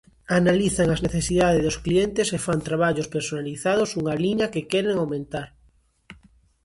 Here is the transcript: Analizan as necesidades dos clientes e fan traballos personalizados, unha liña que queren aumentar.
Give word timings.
Analizan 0.39 0.87
as 0.95 1.03
necesidades 1.07 1.61
dos 1.65 1.77
clientes 1.85 2.27
e 2.35 2.37
fan 2.45 2.59
traballos 2.67 3.11
personalizados, 3.15 3.89
unha 4.01 4.15
liña 4.23 4.51
que 4.53 4.67
queren 4.71 4.97
aumentar. 4.97 5.47